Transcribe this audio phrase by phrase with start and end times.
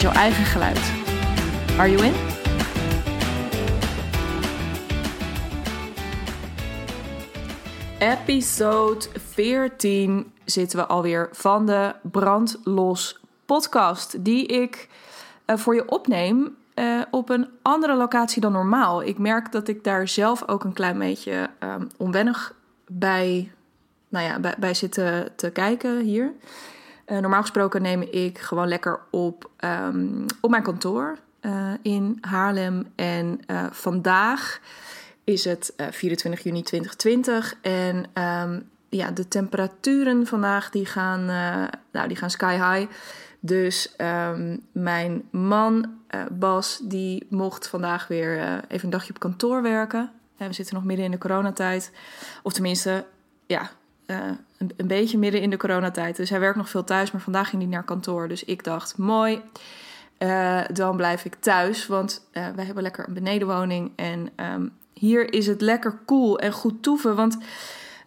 [0.00, 0.92] jouw eigen geluid.
[1.78, 2.12] Are you in?
[7.98, 14.24] Episode 14 zitten we alweer van de Brandlos podcast.
[14.24, 14.88] Die ik
[15.46, 19.02] uh, voor je opneem uh, op een andere locatie dan normaal.
[19.02, 22.54] Ik merk dat ik daar zelf ook een klein beetje um, onwennig
[22.86, 23.52] bij,
[24.08, 24.92] nou ja, bij, zit
[25.36, 26.32] te kijken hier.
[27.10, 32.86] Uh, normaal gesproken neem ik gewoon lekker op um, op mijn kantoor uh, in Haarlem.
[32.94, 34.60] En uh, vandaag
[35.24, 37.54] is het 24 juni 2020.
[37.62, 41.24] En um, ja, de temperaturen vandaag die gaan,
[41.92, 42.92] nou, die gaan sky high.
[43.40, 45.98] Dus um, mijn man
[46.30, 50.10] Bas, die mocht vandaag weer even een dagje op kantoor werken.
[50.36, 51.92] we zitten nog midden in de coronatijd.
[52.42, 53.04] Of tenminste,
[53.46, 53.70] ja,
[54.76, 56.16] een, beetje midden in de coronatijd.
[56.16, 58.28] Dus hij werkt nog veel thuis, maar vandaag ging hij naar kantoor.
[58.28, 59.42] Dus ik dacht, mooi,
[60.18, 61.86] uh, dan blijf ik thuis.
[61.86, 63.92] Want uh, wij hebben lekker een benedenwoning.
[63.96, 67.16] En um, hier is het lekker cool en goed toeven.
[67.16, 67.38] Want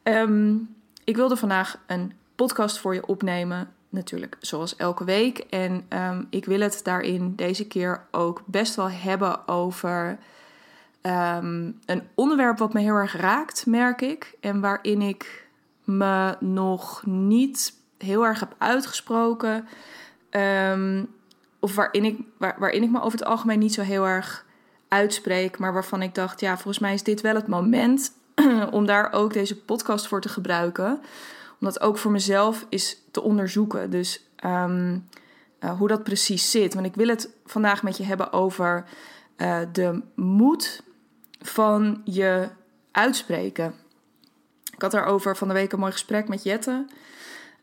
[0.04, 3.70] um, ik wilde vandaag een podcast voor je opnemen.
[3.90, 5.38] Natuurlijk, zoals elke week.
[5.38, 10.18] En um, ik wil het daarin deze keer ook best wel hebben over...
[11.02, 14.34] Een onderwerp wat me heel erg raakt, merk ik.
[14.40, 15.43] En waarin ik
[15.84, 19.68] me nog niet heel erg heb uitgesproken.
[20.32, 21.10] Um,
[21.60, 24.46] of waarin ik, waar, waarin ik me over het algemeen niet zo heel erg
[24.88, 25.58] uitspreek.
[25.58, 28.14] Maar waarvan ik dacht, ja, volgens mij is dit wel het moment
[28.72, 31.02] om daar ook deze podcast voor te gebruiken.
[31.60, 33.90] Om dat ook voor mezelf is te onderzoeken.
[33.90, 35.08] Dus um,
[35.60, 36.74] uh, hoe dat precies zit.
[36.74, 38.86] Want ik wil het vandaag met je hebben over
[39.38, 40.84] uh, de moed
[41.42, 42.50] van je
[42.92, 43.74] uitspreken.
[44.74, 46.86] Ik had daarover van de week een mooi gesprek met Jette.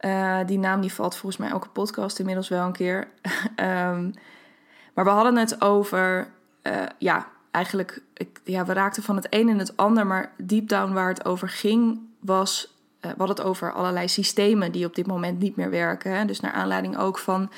[0.01, 3.09] Uh, die naam die valt volgens mij een podcast inmiddels wel een keer.
[3.57, 4.15] um,
[4.95, 6.31] maar we hadden het over,
[6.63, 10.07] uh, ja, eigenlijk, ik, ja, we raakten van het een in het ander.
[10.07, 14.73] Maar deep down waar het over ging, was, uh, we hadden het over allerlei systemen
[14.73, 16.27] die op dit moment niet meer werken.
[16.27, 17.51] Dus naar aanleiding ook van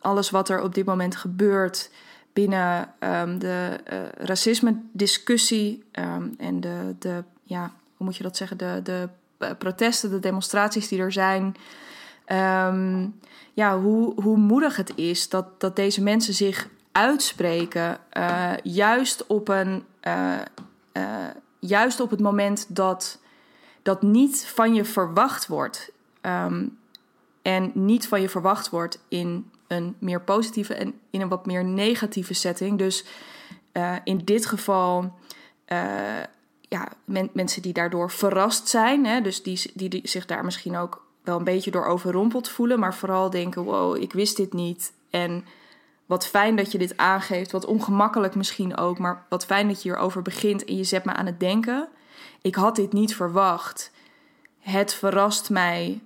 [0.00, 1.90] alles wat er op dit moment gebeurt
[2.32, 3.80] binnen um, de
[4.16, 10.10] racisme-discussie um, en de, de ja, hoe moet je dat zeggen, de, de eh, protesten,
[10.10, 11.54] de demonstraties die er zijn.
[12.26, 13.20] Um,
[13.52, 19.48] ja, hoe, hoe moedig het is dat, dat deze mensen zich uitspreken, uh, juist, op
[19.48, 20.38] een, uh,
[21.58, 23.18] juist op het moment dat
[23.82, 25.92] dat niet van je verwacht wordt.
[26.22, 26.78] Um,
[27.42, 31.64] en niet van je verwacht wordt in een meer positieve en in een wat meer
[31.64, 32.78] negatieve setting.
[32.78, 33.04] Dus
[34.04, 35.18] in dit geval
[36.74, 39.06] ja, men, mensen die daardoor verrast zijn.
[39.06, 42.78] Hè, dus die, die, die, zich daar misschien ook wel een beetje door overrompeld voelen.
[42.78, 44.92] Maar vooral denken: wow, ik wist dit niet.
[45.10, 45.44] En
[46.06, 47.52] wat fijn dat je dit aangeeft.
[47.52, 48.98] Wat ongemakkelijk misschien ook.
[48.98, 51.88] Maar wat fijn dat je hierover begint en je zet me aan het denken.
[52.42, 53.90] Ik had dit niet verwacht.
[54.58, 56.00] Het verrast mij.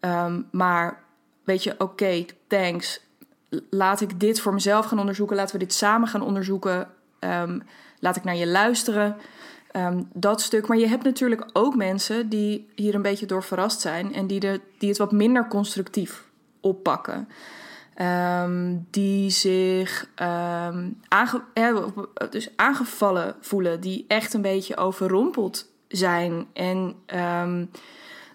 [0.00, 1.02] Um, maar
[1.44, 3.00] weet je, oké, thanks.
[3.70, 5.36] Laat ik dit voor mezelf gaan onderzoeken.
[5.36, 6.90] Laten we dit samen gaan onderzoeken.
[7.20, 7.62] Um,
[8.00, 9.16] laat ik naar je luisteren.
[9.76, 10.66] Um, dat stuk.
[10.66, 14.40] Maar je hebt natuurlijk ook mensen die hier een beetje door verrast zijn en die,
[14.40, 16.24] de, die het wat minder constructief
[16.60, 17.28] oppakken.
[18.00, 20.08] Um, die zich
[21.08, 21.42] aange,
[22.30, 26.94] dus aangevallen voelen, die echt een beetje overrompeld zijn en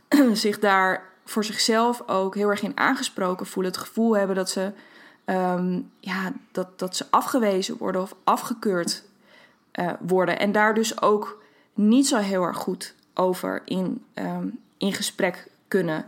[0.33, 3.71] zich daar voor zichzelf ook heel erg in aangesproken voelen.
[3.71, 4.71] Het gevoel hebben dat ze,
[5.99, 9.03] ja, dat, dat ze afgewezen worden of afgekeurd
[9.79, 10.39] uh, worden.
[10.39, 11.43] En daar dus ook
[11.73, 16.05] niet zo heel erg goed over in, um, in gesprek kunnen.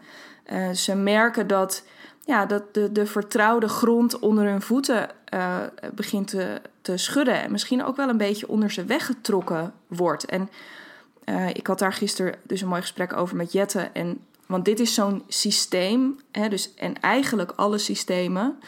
[0.51, 1.83] Uh, ze merken dat,
[2.25, 5.57] ja, dat de, de vertrouwde grond onder hun voeten uh,
[5.93, 7.41] begint te, te schudden.
[7.41, 10.25] En misschien ook wel een beetje onder ze weggetrokken wordt.
[10.25, 10.49] En
[11.53, 13.89] ik had daar gisteren dus een mooi gesprek over met Jette.
[13.93, 18.59] En, want dit is zo'n systeem, hè, dus, en eigenlijk alle systemen,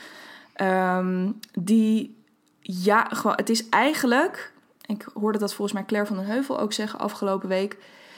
[0.62, 2.16] um, die
[2.60, 4.53] ja, gewoon, het is eigenlijk
[4.86, 7.78] ik hoorde dat volgens mij Claire van den Heuvel ook zeggen afgelopen week.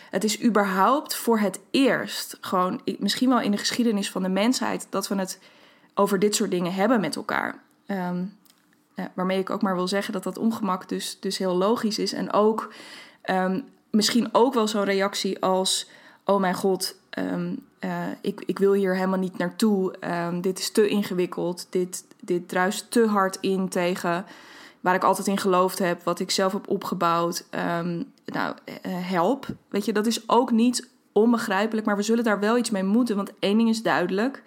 [0.09, 4.87] Het is überhaupt voor het eerst, gewoon misschien wel in de geschiedenis van de mensheid,
[4.89, 5.39] dat we het
[5.93, 7.63] over dit soort dingen hebben met elkaar.
[7.85, 8.23] ehm,
[9.13, 12.13] waarmee ik ook maar wil zeggen dat dat ongemak dus, dus heel logisch is.
[12.13, 12.73] En ook
[13.21, 15.89] ehm, misschien ook wel zo'n reactie als:
[16.23, 17.53] Oh mijn god, ehm,
[18.21, 19.93] ik, ik wil hier helemaal niet naartoe.
[20.41, 21.67] dit is te ingewikkeld.
[21.69, 24.25] Dit, dit druist te hard in tegen
[24.85, 27.47] waar ik altijd in geloofd heb, wat ik zelf heb opgebouwd.
[28.25, 28.55] nou,
[28.87, 29.47] help.
[29.69, 33.15] Weet je, dat is ook niet onbegrijpelijk, maar we zullen daar wel iets mee moeten.
[33.15, 34.43] Want één ding is duidelijk: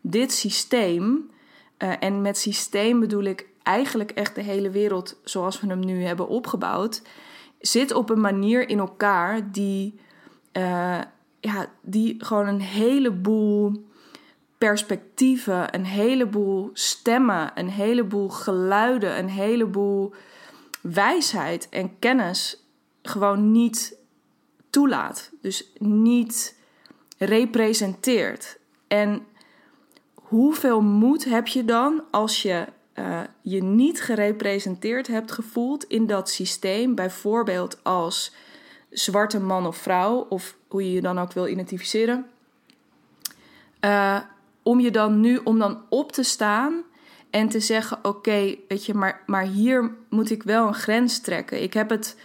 [0.00, 1.30] dit systeem,
[1.78, 6.04] uh, en met systeem bedoel ik eigenlijk echt de hele wereld zoals we hem nu
[6.04, 7.02] hebben opgebouwd,
[7.60, 10.00] zit op een manier in elkaar die,
[10.52, 11.00] uh,
[11.40, 13.88] ja, die gewoon een heleboel
[14.60, 20.14] perspectieven, een heleboel stemmen, een heleboel geluiden, een heleboel
[20.80, 22.64] wijsheid en kennis
[23.02, 23.96] gewoon niet
[24.70, 25.30] toelaat.
[25.40, 26.56] Dus niet
[27.18, 28.58] representeert.
[28.88, 29.26] En
[30.14, 36.30] hoeveel moed heb je dan als je uh, je niet gerepresenteerd hebt gevoeld in dat
[36.30, 38.34] systeem, bijvoorbeeld als
[38.90, 42.26] zwarte man of vrouw, of hoe je je dan ook wil identificeren,
[43.80, 44.20] uh,
[44.70, 46.82] om je dan nu om dan op te staan
[47.30, 51.62] en te zeggen: Oké, weet je, maar, maar hier moet ik wel een grens trekken.
[51.62, 52.16] Ik heb het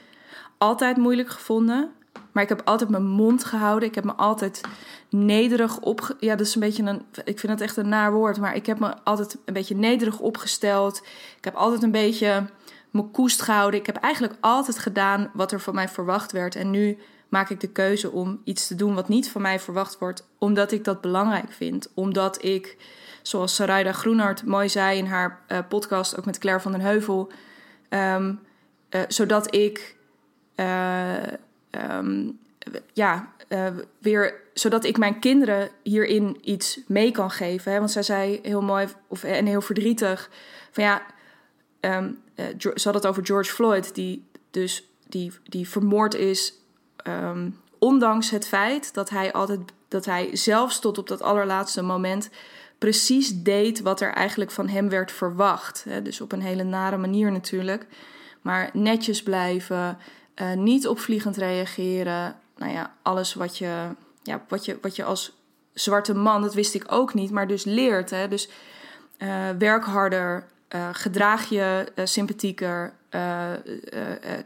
[0.57, 1.92] altijd moeilijk gevonden.
[2.31, 3.89] Maar ik heb altijd mijn mond gehouden.
[3.89, 4.62] Ik heb me altijd
[5.09, 6.15] nederig op.
[6.19, 7.01] Ja, dat is een beetje een.
[7.24, 8.39] Ik vind het echt een naar woord.
[8.39, 10.97] Maar ik heb me altijd een beetje nederig opgesteld.
[11.38, 12.45] Ik heb altijd een beetje
[12.89, 13.80] mijn koest gehouden.
[13.80, 16.56] Ik heb eigenlijk altijd gedaan wat er van mij verwacht werd.
[16.56, 16.97] En nu
[17.35, 20.27] maak ik de keuze om iets te doen wat niet van mij verwacht wordt.
[20.37, 21.91] Omdat ik dat belangrijk vind.
[21.93, 22.77] Omdat ik,
[23.21, 27.31] zoals Sarayda Groenhart mooi zei in haar uh, podcast, ook met Claire van den Heuvel.
[27.89, 28.39] Um,
[28.89, 29.95] uh, zodat ik.
[30.55, 31.13] Uh,
[31.75, 32.29] Ehm,
[32.93, 33.33] ja,
[33.99, 37.71] weer zodat ik mijn kinderen hierin iets mee kan geven.
[37.71, 37.77] Hè?
[37.77, 40.29] Want zij zei heel mooi of, en heel verdrietig
[40.71, 41.05] van ja,
[41.79, 46.53] um, uh, ze had het over George Floyd, die dus die, die vermoord is,
[47.07, 52.30] um, ondanks het feit dat hij altijd dat hij zelfs tot op dat allerlaatste moment
[52.78, 55.86] precies deed wat er eigenlijk van hem werd verwacht.
[56.04, 57.86] Dus op een hele nare manier natuurlijk.
[58.42, 59.98] Maar netjes blijven,
[60.36, 62.36] uh, niet opvliegend reageren.
[62.57, 63.88] Nou ja, alles wat je,
[64.24, 65.31] ja, wat, je, wat je als
[65.74, 68.10] zwarte man, dat wist ik ook niet, maar dus leert.
[68.10, 68.28] Hè?
[68.28, 68.50] Dus
[69.18, 72.94] uh, werk harder, uh, gedraag je sympathieker,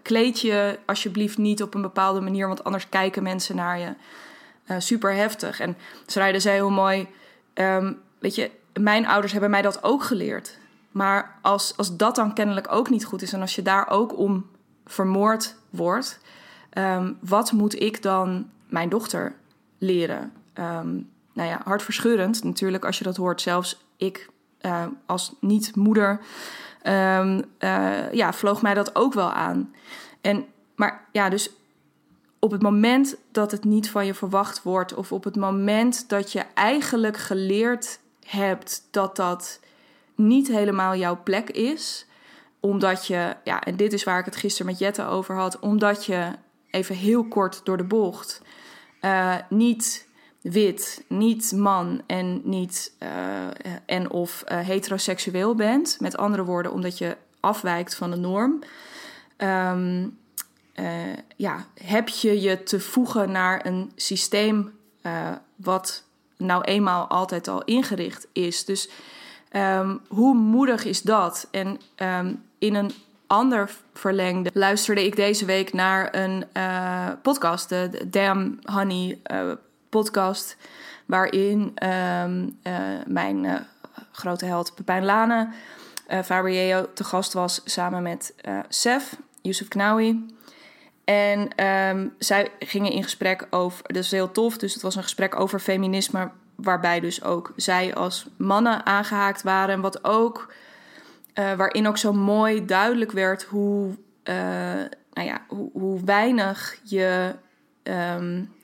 [0.01, 3.93] kleed je alsjeblieft niet op een bepaalde manier, want anders kijken mensen naar je.
[4.77, 5.59] super heftig.
[5.59, 7.07] En Schrijder zei heel mooi,
[7.53, 10.57] um, weet je, mijn ouders hebben mij dat ook geleerd.
[10.91, 14.17] Maar als, als dat dan kennelijk ook niet goed is en als je daar ook
[14.17, 14.45] om
[14.85, 16.19] vermoord wordt,
[16.73, 19.35] um, wat moet ik dan mijn dochter
[19.77, 20.33] leren?
[20.53, 23.41] Um, nou ja, hartverscheurend natuurlijk als je dat hoort.
[23.41, 24.29] Zelfs ik
[25.05, 26.19] als niet-moeder,
[26.89, 29.73] um, uh, ja, vloog mij dat ook wel aan.
[30.21, 30.45] En,
[30.75, 31.49] maar ja, dus
[32.39, 36.31] op het moment dat het niet van je verwacht wordt, of op het moment dat
[36.31, 39.59] je eigenlijk geleerd hebt dat dat
[40.15, 42.05] niet helemaal jouw plek is,
[42.59, 46.05] omdat je, ja, en dit is waar ik het gisteren met Jette over had, omdat
[46.05, 46.31] je
[46.69, 48.41] even heel kort door de bocht
[49.01, 50.07] uh, niet
[50.41, 53.09] wit, niet man en niet uh,
[53.85, 55.97] en of uh, heteroseksueel bent.
[55.99, 58.63] Met andere woorden, omdat je afwijkt van de norm.
[59.37, 60.17] Um,
[61.35, 64.71] ja, heb je je te voegen naar een systeem
[65.55, 66.03] wat
[66.37, 68.65] nou eenmaal altijd al ingericht is.
[68.65, 68.89] Dus
[69.51, 71.47] um, hoe moedig is dat?
[71.51, 72.91] En um, in een
[73.27, 76.45] ander verlengde luisterde ik deze week naar een
[77.21, 79.19] podcast, de Damn Honey
[79.89, 80.57] podcast,
[81.05, 81.73] waarin
[82.23, 82.73] um, uh,
[83.07, 83.67] mijn
[84.11, 85.49] grote held Pepijn Lane,
[86.09, 88.35] uh, te gast was samen met
[88.69, 90.35] Sef, Yusuf Knawi.
[91.03, 95.03] En um, zij gingen in gesprek over, dat is heel tof, dus het was een
[95.03, 99.75] gesprek over feminisme, waarbij dus ook zij als mannen aangehaakt waren.
[99.75, 100.53] En wat ook
[101.33, 107.35] waarin ook zo mooi duidelijk werd hoe, nou ja, hoe, hoe weinig je.
[107.83, 108.57] Um,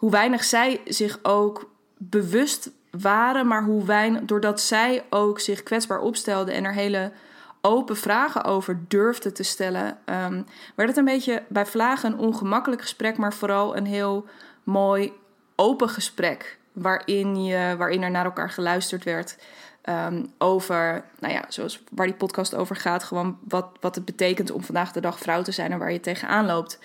[0.00, 6.00] hoe weinig zij zich ook bewust waren, maar hoe weinig, doordat zij ook zich kwetsbaar
[6.00, 7.12] opstelde en er hele
[7.60, 12.80] open vragen over durfde te stellen, um, werd het een beetje bij Vlagen een ongemakkelijk
[12.80, 14.26] gesprek, maar vooral een heel
[14.62, 15.12] mooi
[15.56, 16.58] open gesprek.
[16.72, 19.36] Waarin, je, waarin er naar elkaar geluisterd werd.
[19.84, 24.50] Um, over, nou ja, zoals waar die podcast over gaat, gewoon wat, wat het betekent
[24.50, 26.78] om vandaag de dag vrouw te zijn en waar je tegenaan loopt.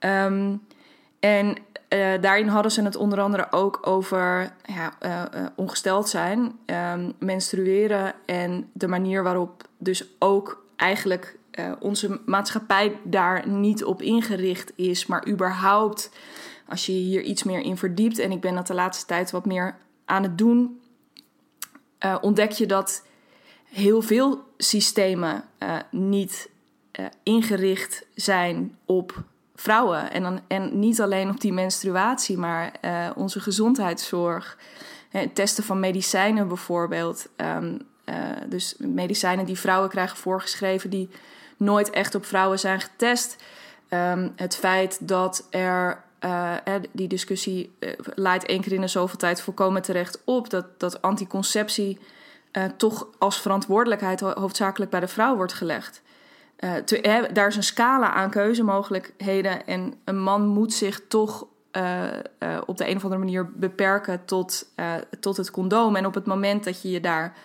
[0.00, 0.66] Um,
[1.20, 1.56] en
[1.94, 8.14] uh, daarin hadden ze het onder andere ook over ja, uh, ongesteld zijn, um, menstrueren
[8.26, 11.38] en de manier waarop dus ook eigenlijk
[11.80, 16.10] onze maatschappij daar niet op ingericht is, maar überhaupt
[16.68, 19.46] als je hier iets meer in verdiept, en ik ben dat de laatste tijd wat
[19.46, 20.80] meer aan het doen,
[22.20, 23.06] ontdek je dat
[23.64, 25.44] heel veel systemen
[25.90, 26.50] niet
[27.22, 29.24] ingericht zijn op
[29.54, 30.10] vrouwen.
[30.10, 34.58] En, dan, en niet alleen op die menstruatie, maar uh, onze gezondheidszorg.
[35.08, 37.28] Het testen van medicijnen bijvoorbeeld.
[37.36, 38.14] Um, uh,
[38.46, 41.10] dus medicijnen die vrouwen krijgen voorgeschreven, die
[41.56, 43.36] nooit echt op vrouwen zijn getest.
[43.88, 46.02] Um, het feit dat er.
[46.20, 46.54] Uh,
[46.92, 47.76] die discussie
[48.14, 51.98] leidt één keer in de zoveel tijd volkomen terecht op dat, dat anticonceptie
[52.76, 56.02] toch als verantwoordelijkheid hoofdzakelijk bij de vrouw wordt gelegd.
[56.84, 62.02] Te, daar is een scala aan keuzemogelijkheden en een man moet zich toch uh,
[62.38, 64.68] uh, op de een of andere manier beperken tot,
[65.20, 65.96] tot het condoom.
[65.96, 67.36] En op het moment dat je je daar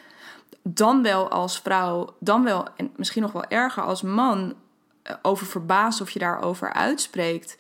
[0.62, 4.56] dan wel als vrouw, dan wel en misschien nog wel erger als man
[5.22, 7.58] over verbaast of je daarover uitspreekt.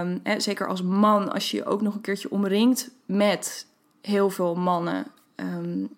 [0.00, 3.66] Um, zeker als man, als je je ook nog een keertje omringt met
[4.02, 5.06] heel veel mannen.
[5.36, 5.96] Um,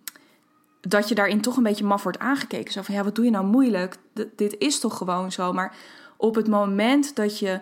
[0.89, 2.73] dat je daarin toch een beetje maf wordt aangekeken.
[2.73, 3.97] Zo van, ja, wat doe je nou moeilijk?
[4.37, 5.53] dit is toch gewoon zo.
[5.53, 5.77] Maar
[6.17, 7.61] op het moment dat je...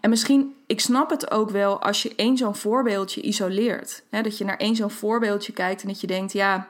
[0.00, 4.02] En misschien, ik snap het ook wel als je één zo'n voorbeeldje isoleert.
[4.10, 6.68] Hè, dat je naar één zo'n voorbeeldje kijkt en dat je denkt, ja,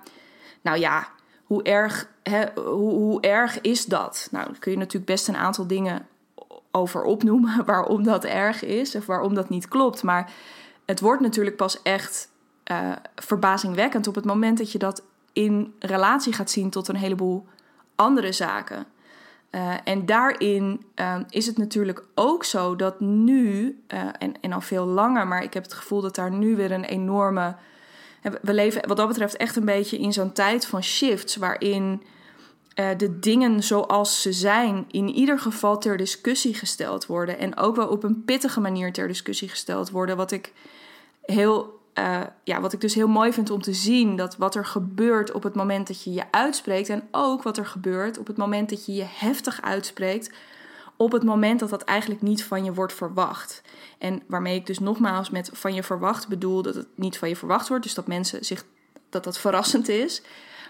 [0.63, 1.09] nou ja,
[1.45, 4.29] hoe erg, hè, hoe, hoe erg is dat?
[4.31, 6.07] Nou, dan kun je natuurlijk best een aantal dingen
[6.71, 10.03] over opnoemen waarom dat erg is of waarom dat niet klopt.
[10.03, 10.33] Maar
[10.85, 12.29] het wordt natuurlijk pas echt
[12.71, 15.03] uh, verbazingwekkend op het moment dat je dat
[15.35, 17.47] in relatie gaat zien tot een heleboel
[17.95, 18.87] andere zaken.
[19.51, 24.61] Uh, en daarin uh, is het natuurlijk ook zo dat nu, uh, en, en al
[24.61, 27.57] veel langer, maar ik heb het gevoel dat daar nu weer een enorme.
[28.43, 32.03] We leven wat dat betreft echt een beetje in zo'n tijd van shifts, waarin
[32.75, 37.39] de dingen zoals ze zijn in ieder geval ter discussie gesteld worden.
[37.39, 40.17] En ook wel op een pittige manier ter discussie gesteld worden.
[40.17, 40.53] Wat ik
[41.23, 44.67] heel uh, ja, wat ik dus heel mooi vind om te zien, dat wat er
[44.67, 48.37] gebeurt op het moment dat je je uitspreekt en ook wat er gebeurt op het
[48.37, 50.31] moment dat je je heftig uitspreekt,
[50.97, 53.63] op het moment dat dat eigenlijk niet van je wordt verwacht.
[53.99, 57.37] En waarmee ik dus nogmaals met van je verwacht bedoel dat het niet van je
[57.37, 58.65] verwacht wordt, dus dat mensen zich
[59.11, 60.23] dat dat verrassend is.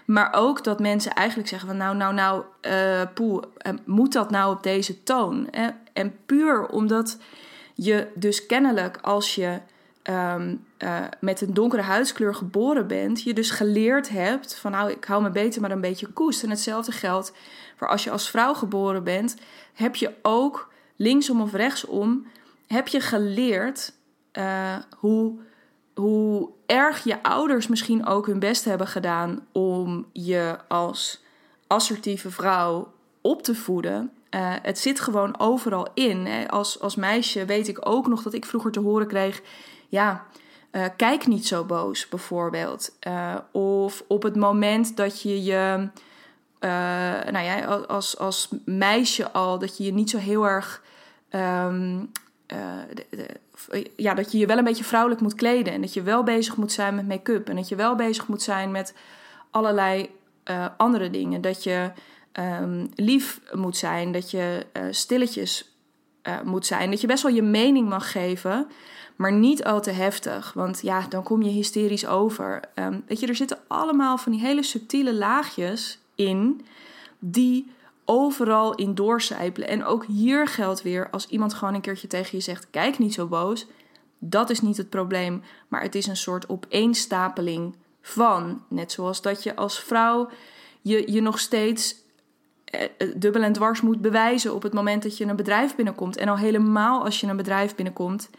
[0.05, 4.63] Maar ook dat mensen eigenlijk zeggen van nou, nou, nou, uh, moet dat nou op
[4.63, 5.49] deze toon?
[5.93, 7.17] En puur omdat
[7.73, 9.59] je dus kennelijk als je
[10.09, 15.05] um, uh, met een donkere huidskleur geboren bent, je dus geleerd hebt van nou, ik
[15.05, 16.43] hou me beter maar een beetje koest.
[16.43, 17.33] En hetzelfde geldt
[17.75, 19.35] voor als je als vrouw geboren bent,
[19.73, 22.25] heb je ook linksom of rechtsom,
[22.67, 23.93] heb je geleerd
[24.33, 25.39] uh, hoe,
[25.93, 31.23] hoe erg je ouders misschien ook hun best hebben gedaan om je als
[31.67, 34.11] assertieve vrouw op te voeden.
[34.29, 36.47] Uh, het zit gewoon overal in.
[36.49, 39.41] Als, als meisje weet ik ook nog dat ik vroeger te horen kreeg:
[39.89, 40.25] ja,
[40.75, 42.97] uh, kijk niet zo boos bijvoorbeeld.
[43.07, 45.89] Uh, of op het moment dat je je,
[46.59, 46.69] uh,
[47.31, 50.81] nou ja, als, als meisje al, dat je je niet zo heel erg,
[51.29, 52.11] um,
[52.89, 53.27] de,
[53.95, 55.73] ja, dat je je wel een beetje vrouwelijk moet kleden.
[55.73, 57.49] En dat je wel bezig moet zijn met make-up.
[57.49, 58.93] En dat je wel bezig moet zijn met
[59.51, 60.09] allerlei
[60.77, 61.41] andere dingen.
[61.41, 61.91] Dat je
[62.33, 65.75] um, lief moet zijn, dat je stilletjes
[66.43, 66.89] moet zijn.
[66.89, 68.67] Dat je best wel je mening mag geven
[69.15, 72.61] maar niet al te heftig, want ja, dan kom je hysterisch over.
[72.75, 76.65] Um, weet je, er zitten allemaal van die hele subtiele laagjes in
[77.19, 77.71] die
[78.05, 79.67] overal in doorcijpelen.
[79.67, 83.13] En ook hier geldt weer, als iemand gewoon een keertje tegen je zegt: kijk niet
[83.13, 83.67] zo boos,
[84.19, 88.63] dat is niet het probleem, maar het is een soort opeenstapeling van.
[88.69, 90.29] Net zoals dat je als vrouw
[90.81, 91.95] je, je nog steeds
[92.65, 96.17] eh, eh, dubbel en dwars moet bewijzen op het moment dat je een bedrijf binnenkomt.
[96.17, 98.29] En al helemaal als je een bedrijf binnenkomt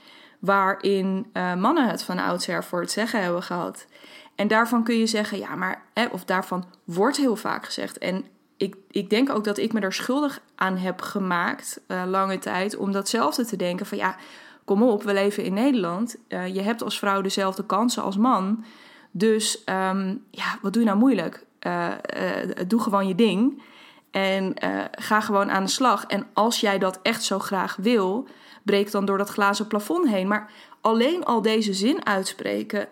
[0.47, 3.87] waarin uh, mannen het van oudsher voor het zeggen hebben gehad.
[4.35, 7.99] En daarvan kun je zeggen, ja, maar, of daarvan wordt heel vaak gezegd.
[7.99, 8.25] En
[8.57, 12.77] ik, ik denk ook dat ik me daar schuldig aan heb gemaakt, uh, lange tijd,
[12.77, 14.17] om datzelfde te denken: van ja,
[14.65, 16.17] kom op, we leven in Nederland.
[16.29, 18.65] Uh, je hebt als vrouw dezelfde kansen als man.
[19.11, 21.45] Dus um, ja, wat doe je nou moeilijk?
[22.67, 23.63] doe gewoon je ding.
[24.17, 24.55] En
[24.91, 26.05] ga gewoon aan de slag.
[26.07, 28.29] En als jij dat echt zo graag wil,
[28.63, 30.29] breek dan door dat glazen plafond heen.
[30.29, 32.89] Maar alleen al deze zin uitspreken.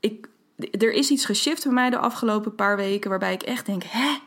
[0.00, 3.82] Ik, er is iets geshift bij mij de afgelopen paar weken waarbij ik echt denk:
[3.86, 4.18] hè?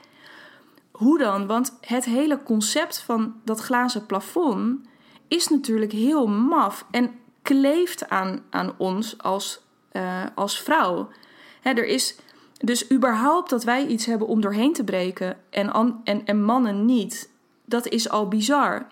[0.91, 1.47] Hoe dan?
[1.47, 4.87] Want het hele concept van dat glazen plafond
[5.27, 6.85] is natuurlijk heel maf.
[6.91, 9.61] En kleeft aan, aan ons als,
[9.91, 11.09] uh, als vrouw.
[11.61, 12.15] Hè, er is
[12.57, 17.29] dus überhaupt dat wij iets hebben om doorheen te breken en, en, en mannen niet,
[17.65, 18.88] dat is al bizar.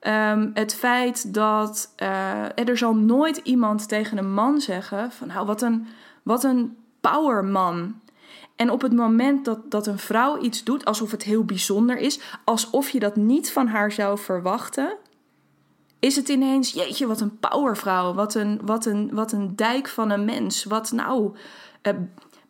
[0.00, 5.46] Um, het feit dat uh, er zal nooit iemand tegen een man zeggen van nou
[5.46, 5.86] wat een,
[6.22, 8.00] wat een powerman.
[8.56, 12.20] En op het moment dat, dat een vrouw iets doet alsof het heel bijzonder is,
[12.44, 14.96] alsof je dat niet van haar zou verwachten,
[15.98, 20.10] is het ineens, jeetje, wat een powervrouw, wat een, wat een, wat een dijk van
[20.10, 21.36] een mens, wat nou,
[21.82, 21.92] uh,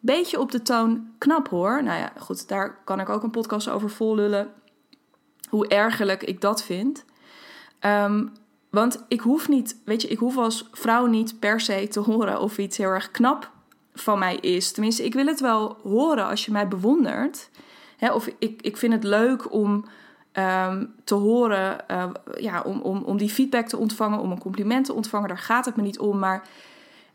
[0.06, 1.82] beetje op de toon knap hoor.
[1.82, 4.52] Nou ja, goed, daar kan ik ook een podcast over vollullen,
[5.48, 7.04] hoe ergerlijk ik dat vind.
[7.80, 8.32] Um,
[8.70, 12.40] want ik hoef niet, weet je, ik hoef als vrouw niet per se te horen
[12.40, 13.50] of iets heel erg knap
[13.94, 14.72] van mij is.
[14.72, 17.50] Tenminste, ik wil het wel horen als je mij bewondert.
[18.00, 19.84] Of ik, ik vind het leuk om
[20.32, 22.04] um, te horen, uh,
[22.38, 25.28] ja, om, om, om die feedback te ontvangen, om een compliment te ontvangen.
[25.28, 26.18] Daar gaat het me niet om.
[26.18, 26.48] Maar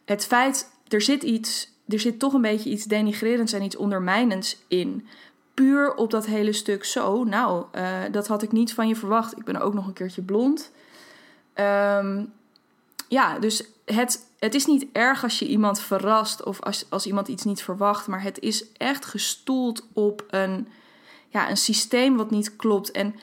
[0.06, 4.58] het feit, er zit iets, er zit toch een beetje iets denigrerends en iets ondermijnends
[4.68, 5.08] in.
[5.54, 7.24] Puur op dat hele stuk zo.
[7.24, 9.38] Nou, uh, dat had ik niet van je verwacht.
[9.38, 10.72] Ik ben ook nog een keertje blond.
[11.56, 12.34] Um,
[13.08, 17.28] ja, dus het, het is niet erg als je iemand verrast of als, als iemand
[17.28, 20.68] iets niet verwacht, maar het is echt gestoeld op een,
[21.30, 22.92] ja, een systeem wat niet klopt.
[22.92, 23.16] En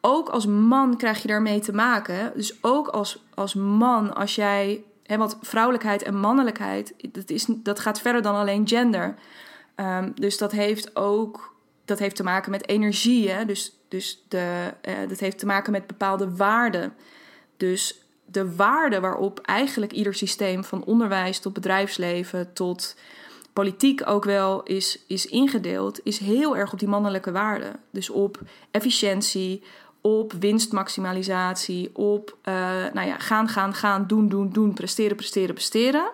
[0.00, 2.32] ook als man krijg je daarmee te maken.
[2.36, 4.84] Dus ook als, als man, als jij.
[5.06, 9.14] Want vrouwelijkheid en mannelijkheid, dat, is, dat gaat verder dan alleen gender.
[9.76, 13.30] Um, dus dat heeft ook dat heeft te maken met energie.
[13.30, 13.44] Hè?
[13.44, 16.94] Dus, dus de, uh, dat heeft te maken met bepaalde waarden.
[17.56, 22.96] Dus de waarde waarop eigenlijk ieder systeem van onderwijs tot bedrijfsleven tot
[23.52, 27.80] politiek ook wel is, is ingedeeld, is heel erg op die mannelijke waarden.
[27.90, 29.62] Dus op efficiëntie,
[30.06, 32.54] op winstmaximalisatie, op uh,
[32.92, 36.10] nou ja, gaan, gaan, gaan, doen, doen, doen, presteren, presteren, presteren.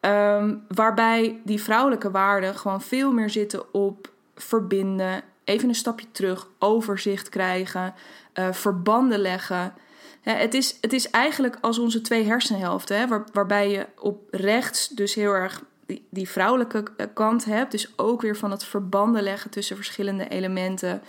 [0.00, 6.48] Um, waarbij die vrouwelijke waarden gewoon veel meer zitten op verbinden, even een stapje terug,
[6.58, 7.94] overzicht krijgen,
[8.34, 9.72] uh, verbanden leggen
[10.22, 14.88] het, is, het is eigenlijk als onze twee hersenhelften, hè, waar, waarbij je op rechts
[14.88, 17.70] dus heel erg die, die, vrouwelijke eh, kant hebt.
[17.70, 21.02] Dus ook weer van het verbanden leggen tussen verschillende elementen.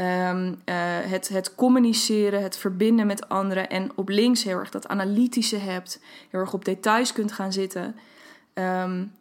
[0.00, 0.74] Um, uh,
[1.10, 3.68] het, het communiceren, het verbinden met anderen.
[3.68, 6.00] En op links heel erg dat analytische hebt.
[6.30, 7.96] Heel erg op details kunt gaan zitten.
[8.54, 9.12] Um,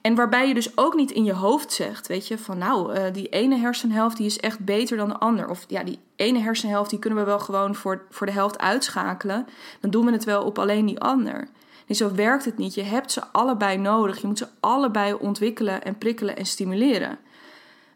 [0.00, 3.02] en waarbij je dus ook niet in je hoofd zegt, weet je, van nou, uh,
[3.12, 5.48] die ene hersenhelft die is echt beter dan de ander.
[5.48, 9.46] Of ja, die ene hersenhelft die kunnen we wel gewoon voor, voor de helft uitschakelen.
[9.80, 11.48] Dan doen we het wel op alleen die ander.
[11.86, 12.74] Nee, zo werkt het niet.
[12.74, 14.20] Je hebt ze allebei nodig.
[14.20, 17.18] Je moet ze allebei ontwikkelen en prikkelen en stimuleren.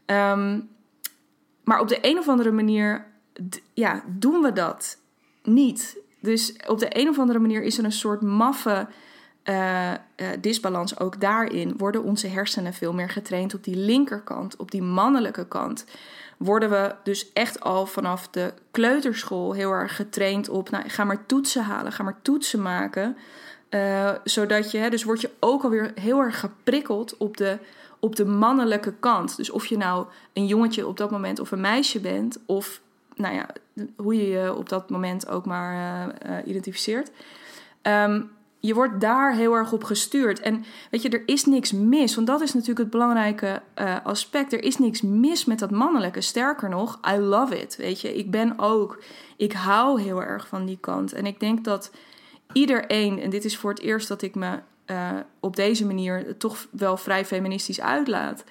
[0.07, 0.69] Um,
[1.67, 3.07] maar op de een of andere manier
[3.75, 4.99] ja, doen we dat
[5.43, 5.99] niet.
[6.21, 8.87] Dus op de een of andere manier is er een soort maffe
[9.45, 9.93] uh,
[10.41, 11.77] disbalans ook daarin.
[11.77, 15.85] Worden onze hersenen veel meer getraind op die linkerkant, op die mannelijke kant.
[16.37, 21.27] Worden we dus echt al vanaf de kleuterschool heel erg getraind op, nou, ga maar
[21.27, 23.17] toetsen halen, ga maar toetsen maken.
[23.71, 27.59] Uh, zodat je, dus word je ook alweer heel erg geprikkeld op de,
[27.99, 29.37] op de mannelijke kant.
[29.37, 32.81] Dus of je nou een jongetje op dat moment of een meisje bent, of
[33.15, 33.47] nou ja,
[33.97, 37.11] hoe je je op dat moment ook maar uh, identificeert.
[37.83, 40.41] Um, je wordt daar heel erg op gestuurd.
[40.41, 42.15] En weet je, er is niks mis.
[42.15, 43.63] Want dat is natuurlijk het belangrijke
[44.03, 44.53] aspect.
[44.53, 46.21] Er is niks mis met dat mannelijke.
[46.21, 47.77] Sterker nog, I love it.
[47.77, 49.03] Weet je, ik ben ook.
[49.37, 51.13] Ik hou heel erg van die kant.
[51.13, 51.91] En ik denk dat
[52.57, 56.67] iedereen, en dit is voor het eerst dat ik me uh, op deze manier toch
[56.71, 58.45] wel vrij feministisch uitlaat.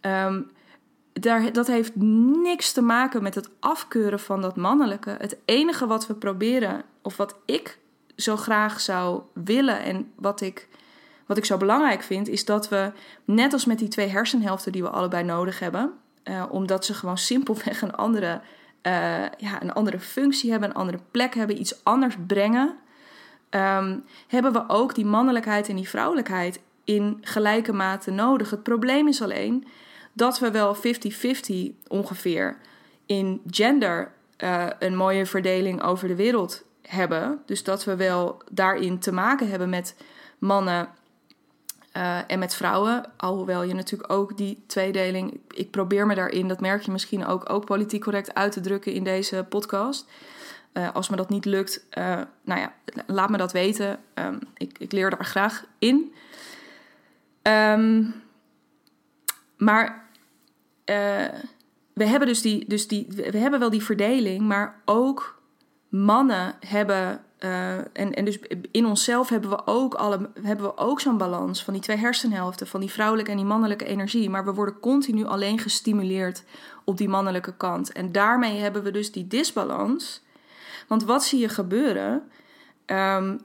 [0.00, 0.50] Um,
[1.12, 1.96] daar, dat heeft
[2.42, 5.16] niks te maken met het afkeuren van dat mannelijke.
[5.18, 7.78] Het enige wat we proberen, of wat ik
[8.16, 10.68] zo graag zou willen en wat ik,
[11.26, 12.92] wat ik zo belangrijk vind, is dat we,
[13.24, 15.92] net als met die twee hersenhelften die we allebei nodig hebben,
[16.24, 18.40] uh, omdat ze gewoon simpelweg een andere,
[18.82, 18.92] uh,
[19.38, 22.76] ja, een andere functie hebben, een andere plek hebben, iets anders brengen,
[23.56, 28.50] um, hebben we ook die mannelijkheid en die vrouwelijkheid in gelijke mate nodig.
[28.50, 29.66] Het probleem is alleen
[30.12, 30.80] dat we wel 50-50
[31.88, 32.56] ongeveer
[33.06, 37.42] in gender uh, een mooie verdeling over de wereld hebben.
[37.46, 39.96] Dus dat we wel daarin te maken hebben met
[40.38, 40.88] mannen
[41.96, 43.04] uh, en met vrouwen.
[43.16, 45.40] Alhoewel je natuurlijk ook die tweedeling.
[45.48, 48.92] Ik probeer me daarin, dat merk je misschien ook, ook politiek correct uit te drukken
[48.92, 50.06] in deze podcast.
[50.76, 52.72] Uh, als me dat niet lukt, uh, nou ja,
[53.06, 53.98] laat me dat weten.
[54.14, 56.12] Um, ik, ik, leer daar graag in.
[57.42, 58.14] Um,
[59.56, 60.04] maar
[61.92, 65.36] we hebben dus die, dus die, we hebben wel die verdeling, maar ook
[65.88, 68.38] mannen hebben, eh, en, en dus
[68.70, 72.66] in onszelf hebben we ook, alle, hebben we ook zo'n balans van die twee hersenhelften,
[72.66, 74.30] van die vrouwelijke en die mannelijke energie.
[74.30, 76.44] Maar we worden continu alleen gestimuleerd
[76.84, 77.92] op die mannelijke kant.
[77.92, 80.24] En daarmee hebben we dus die disbalans.
[80.86, 82.22] Want wat zie je gebeuren?
[82.84, 83.36] Ehm,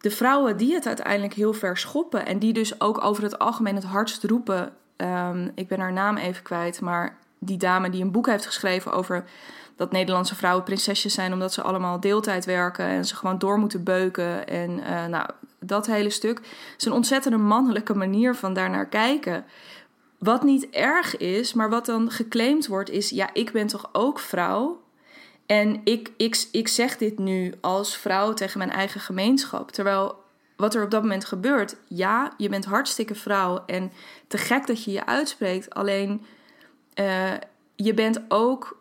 [0.00, 3.74] de vrouwen die het uiteindelijk heel ver schoppen en die dus ook over het algemeen
[3.74, 4.72] het hardst roepen.
[4.96, 8.92] Ehm, ik ben haar naam even kwijt, maar die dame die een boek heeft geschreven
[8.92, 9.24] over
[9.76, 13.82] dat Nederlandse vrouwen prinsesjes zijn omdat ze allemaal deeltijd werken en ze gewoon door moeten
[13.82, 14.46] beuken.
[14.46, 15.28] En uh, nou,
[15.60, 16.40] dat hele stuk
[16.76, 19.44] is een ontzettende mannelijke manier van daarnaar kijken.
[20.18, 24.18] Wat niet erg is, maar wat dan geclaimd wordt, is: ja, ik ben toch ook
[24.18, 24.82] vrouw.
[25.46, 29.70] En ik, ik, ik zeg dit nu als vrouw tegen mijn eigen gemeenschap.
[29.70, 30.22] Terwijl
[30.56, 33.92] wat er op dat moment gebeurt, ja, je bent hartstikke vrouw en
[34.26, 35.74] te gek dat je je uitspreekt.
[35.74, 36.24] Alleen
[37.00, 37.32] uh,
[37.76, 38.78] je bent ook,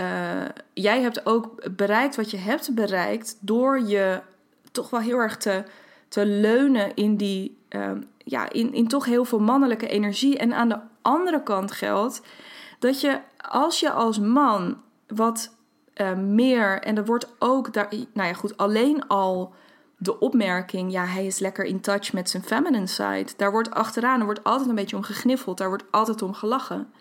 [0.00, 4.20] uh, jij hebt ook bereikt wat je hebt bereikt door je
[4.72, 5.64] toch wel heel erg te,
[6.08, 10.38] te leunen in die, uh, ja, in, in toch heel veel mannelijke energie.
[10.38, 12.20] En aan de andere kant geldt
[12.78, 15.53] dat je als je als man wat
[16.00, 16.80] uh, meer.
[16.80, 19.54] En er wordt ook daar, nou ja, goed, alleen al
[19.96, 23.26] de opmerking, ja, hij is lekker in touch met zijn feminine side.
[23.36, 26.92] Daar wordt achteraan, er wordt altijd een beetje om gegniffeld, daar wordt altijd om gelachen.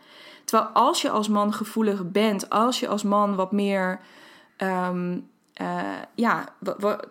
[0.46, 4.00] Terwijl als je als man gevoelig bent, als je als man wat meer,
[4.58, 5.30] um,
[5.62, 5.82] uh,
[6.16, 6.46] ja,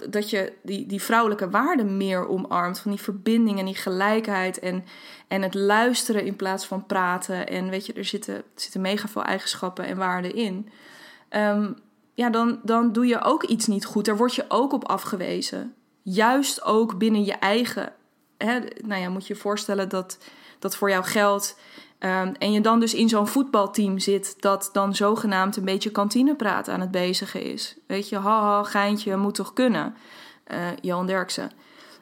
[0.09, 4.85] dat je die, die vrouwelijke waarden meer omarmt, van die verbinding en die gelijkheid en,
[5.29, 7.49] en het luisteren in plaats van praten.
[7.49, 10.69] En weet je, er zitten, zitten mega veel eigenschappen en waarden in.
[11.37, 11.77] Um,
[12.15, 14.05] ja, dan, dan doe je ook iets niet goed.
[14.05, 15.75] Daar word je ook op afgewezen.
[16.03, 17.93] Juist ook binnen je eigen.
[18.39, 20.19] Hè, nou ja, moet je je voorstellen dat
[20.59, 21.59] dat voor jou geldt.
[21.99, 26.69] Um, en je dan dus in zo'n voetbalteam zit dat dan zogenaamd een beetje kantinepraat
[26.69, 27.77] aan het bezigen is.
[27.87, 29.97] Weet je, haha, geintje, moet toch kunnen.
[30.53, 31.51] Uh, Johan Derksen,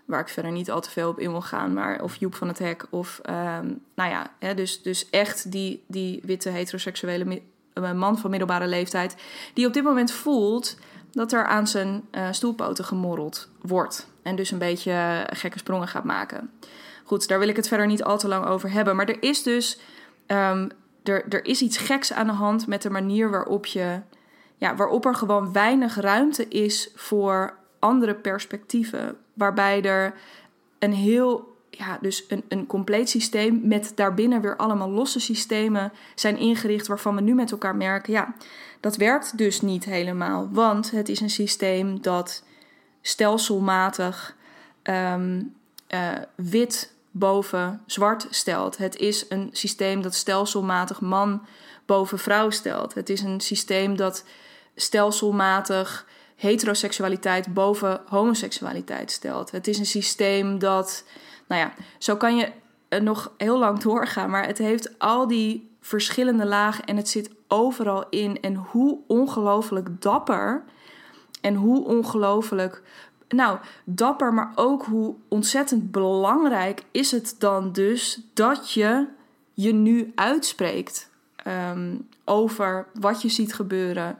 [0.04, 2.48] waar ik verder niet al te veel op in wil gaan, maar of Joep van
[2.48, 2.86] het Hek.
[2.90, 7.42] Of, um, nou ja, hè, dus, dus echt die, die witte heteroseksuele
[7.88, 9.16] een man van middelbare leeftijd,
[9.54, 10.76] die op dit moment voelt
[11.12, 14.08] dat er aan zijn uh, stoelpoten gemorreld wordt.
[14.22, 16.50] En dus een beetje gekke sprongen gaat maken.
[17.04, 18.96] Goed, daar wil ik het verder niet al te lang over hebben.
[18.96, 19.78] Maar er is dus
[20.26, 20.70] um,
[21.02, 24.00] er, er is iets geks aan de hand met de manier waarop je.
[24.56, 29.16] Ja, waarop er gewoon weinig ruimte is voor andere perspectieven.
[29.34, 30.14] Waarbij er
[30.78, 31.49] een heel
[31.80, 37.14] ja, dus een, een compleet systeem met daarbinnen weer allemaal losse systemen zijn ingericht waarvan
[37.14, 38.34] we nu met elkaar merken, ja,
[38.80, 40.48] dat werkt dus niet helemaal.
[40.52, 42.44] Want het is een systeem dat
[43.00, 44.36] stelselmatig
[44.82, 45.54] um,
[45.94, 48.76] uh, wit boven zwart stelt.
[48.76, 51.46] Het is een systeem dat stelselmatig man
[51.86, 52.94] boven vrouw stelt.
[52.94, 54.24] Het is een systeem dat
[54.74, 59.50] stelselmatig heteroseksualiteit boven homoseksualiteit stelt.
[59.50, 61.04] Het is een systeem dat
[61.50, 62.52] nou ja, zo kan je
[63.02, 64.30] nog heel lang doorgaan.
[64.30, 68.40] Maar het heeft al die verschillende lagen en het zit overal in.
[68.40, 70.64] En hoe ongelooflijk dapper
[71.40, 72.82] en hoe ongelooflijk.
[73.28, 79.06] Nou, dapper, maar ook hoe ontzettend belangrijk is het dan dus dat je
[79.54, 84.18] je nu uitspreekt ehm, over wat je ziet gebeuren.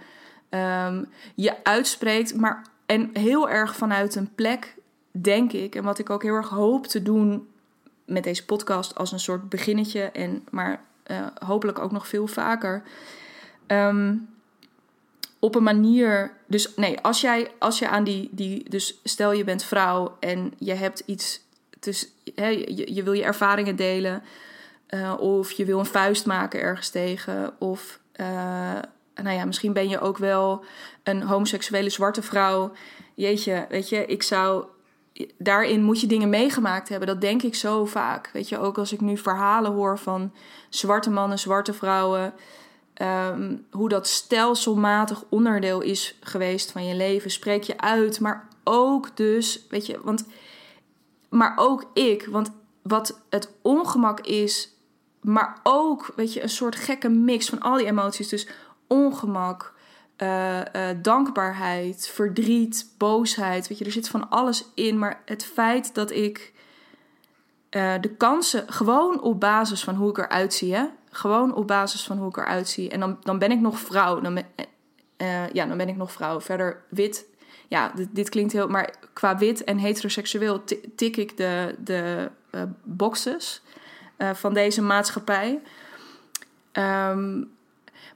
[0.51, 4.75] Um, je uitspreekt, maar en heel erg vanuit een plek
[5.11, 7.49] denk ik, en wat ik ook heel erg hoop te doen
[8.05, 12.83] met deze podcast als een soort beginnetje, en, maar uh, hopelijk ook nog veel vaker.
[13.67, 14.29] Um,
[15.41, 16.33] op een manier.
[16.47, 18.71] Dus nee, als jij als je aan die, die.
[18.71, 21.41] Dus stel je bent vrouw en je hebt iets.
[21.81, 24.23] Dus, je, je wil je ervaringen delen.
[24.91, 27.55] Uh, of je wil een vuist maken ergens tegen.
[27.59, 28.27] Of uh,
[29.15, 30.65] nou ja, misschien ben je ook wel
[31.03, 32.73] een homoseksuele zwarte vrouw.
[33.15, 34.65] Jeetje, weet je, ik zou
[35.39, 37.09] daarin moet je dingen meegemaakt hebben.
[37.09, 38.31] Dat denk ik zo vaak.
[38.33, 40.33] Weet je, ook als ik nu verhalen hoor van
[40.69, 42.35] zwarte mannen, zwarte vrouwen.
[42.95, 47.31] Ehm, hoe dat stelselmatig onderdeel is geweest van je leven.
[47.31, 50.25] Spreek je uit, maar ook dus, weet je, want.
[51.29, 52.53] Maar ook ik, want
[52.83, 54.75] wat het ongemak is,
[55.21, 58.29] maar ook, weet je, een soort gekke mix van al die emoties.
[58.29, 58.49] Dus
[58.87, 59.75] ongemak,
[60.23, 63.69] uh, uh, dankbaarheid, verdriet, boosheid.
[63.69, 64.99] Weet je, er zit van alles in.
[64.99, 66.53] Maar het feit dat ik
[67.71, 70.85] uh, de kansen gewoon op basis van hoe ik eruit zie, hè?
[71.11, 72.91] gewoon op basis van hoe ik eruit zie.
[72.91, 74.21] En dan, dan ben ik nog vrouw.
[74.21, 74.43] Dan
[75.53, 76.41] ja, dan ben ik nog vrouw.
[76.41, 77.25] Verder wit.
[77.69, 78.69] Ja, dit, dit, klinkt heel.
[78.69, 80.65] Maar qua wit en heteroseksueel
[80.97, 82.31] tik ik de, de
[82.83, 83.63] boxes
[84.35, 85.61] van deze maatschappij.
[86.73, 87.51] Um,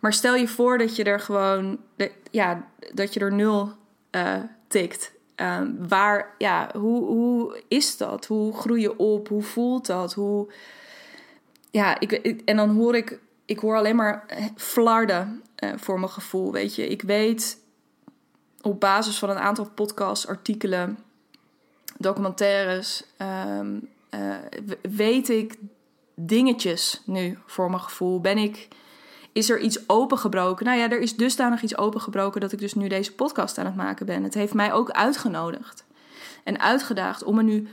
[0.05, 1.79] maar stel je voor dat je er gewoon,
[2.31, 3.73] ja, dat je er nul
[4.11, 4.37] uh,
[4.69, 5.12] tikt.
[5.35, 8.27] Ehm, waar, ja, hoe, hoe is dat?
[8.27, 9.29] Hoe groei je op?
[9.29, 10.14] Hoe voelt dat?
[10.14, 10.53] Hoe,
[11.71, 12.12] ja, ik,
[12.45, 14.25] en dan hoor ik, ik hoor alleen maar
[14.57, 16.88] flarden uh, voor mijn gevoel, weet je.
[16.88, 17.59] Ik weet
[18.61, 20.99] op basis van een aantal podcasts, artikelen,
[21.99, 23.05] documentaires,
[23.59, 24.37] um, uh,
[24.83, 25.57] weet ik
[26.14, 28.21] dingetjes nu voor mijn gevoel.
[28.21, 28.69] Ben ik,
[29.35, 30.66] is er iets opengebroken?
[30.66, 33.77] Nou ja, er is dusdanig iets opengebroken dat ik dus nu deze podcast aan het
[33.77, 34.23] maken ben.
[34.23, 35.85] Het heeft mij ook uitgenodigd
[36.44, 37.68] en uitgedaagd om me nu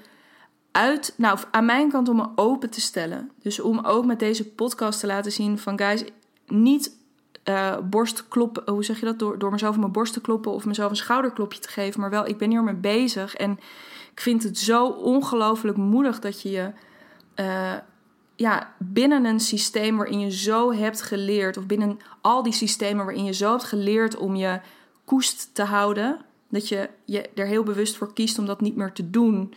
[0.71, 3.32] uit, nou aan mijn kant om me open te stellen.
[3.41, 6.04] Dus om ook met deze podcast te laten zien van guys,
[6.47, 6.95] niet
[7.50, 9.19] uh, borst kloppen, hoe zeg je dat?
[9.19, 12.00] Door, door mezelf mijn borst te kloppen of mezelf een schouderklopje te geven.
[12.00, 13.36] Maar wel, ik ben hier mee bezig.
[13.36, 13.60] En
[14.12, 16.71] ik vind het zo ongelooflijk moedig dat je je
[17.36, 17.74] uh,
[18.41, 23.23] ja, binnen een systeem waarin je zo hebt geleerd, of binnen al die systemen waarin
[23.23, 24.60] je zo hebt geleerd om je
[25.06, 28.91] koest te houden, dat je, je er heel bewust voor kiest om dat niet meer
[28.91, 29.54] te doen.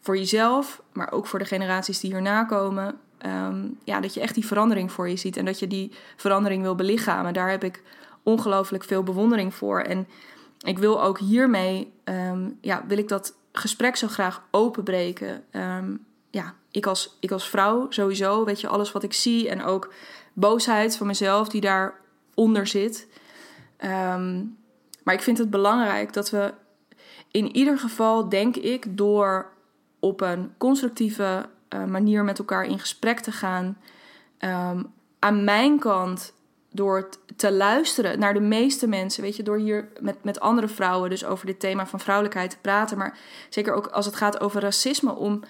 [0.00, 2.98] Voor jezelf, maar ook voor de generaties die hierna komen.
[3.26, 6.62] Um, ja, dat je echt die verandering voor je ziet en dat je die verandering
[6.62, 7.34] wil belichamen.
[7.34, 7.82] Daar heb ik
[8.22, 9.80] ongelooflijk veel bewondering voor.
[9.80, 10.06] En
[10.60, 15.44] ik wil ook hiermee, um, ja, wil ik dat gesprek zo graag openbreken.
[15.52, 19.64] Um, ja, ik als, ik als vrouw sowieso, weet je, alles wat ik zie en
[19.64, 19.92] ook
[20.32, 23.06] boosheid van mezelf die daaronder zit.
[23.80, 24.56] Um,
[25.02, 26.54] maar ik vind het belangrijk dat we
[27.30, 29.52] in ieder geval, denk ik, door
[29.98, 33.78] op een constructieve uh, manier met elkaar in gesprek te gaan,
[34.38, 36.32] um, aan mijn kant
[36.72, 41.10] door te luisteren naar de meeste mensen, weet je, door hier met, met andere vrouwen
[41.10, 44.60] dus over dit thema van vrouwelijkheid te praten, maar zeker ook als het gaat over
[44.60, 45.40] racisme, om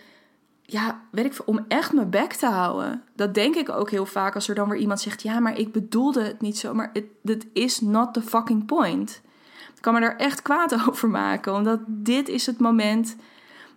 [0.71, 3.03] ja, weet ik om echt mijn bek te houden.
[3.15, 5.73] Dat denk ik ook heel vaak als er dan weer iemand zegt: Ja, maar ik
[5.73, 6.75] bedoelde het niet zo.
[6.75, 9.21] Maar het is not the fucking point.
[9.77, 13.17] Ik kan me er echt kwaad over maken, omdat dit is het moment.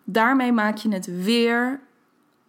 [0.03, 1.79] Daarmee maak je het weer.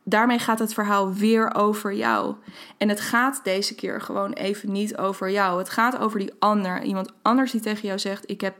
[0.02, 2.34] Daarmee gaat het verhaal weer over jou.
[2.76, 5.58] En het gaat deze keer gewoon even niet over jou.
[5.58, 6.82] Het gaat over die ander.
[6.82, 8.56] Iemand anders die tegen jou zegt: Ik heb,